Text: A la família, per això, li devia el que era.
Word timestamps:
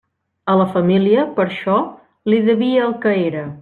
A 0.53 0.55
la 0.61 0.65
família, 0.77 1.27
per 1.37 1.45
això, 1.47 1.77
li 2.33 2.43
devia 2.51 2.85
el 2.91 3.01
que 3.07 3.19
era. 3.33 3.51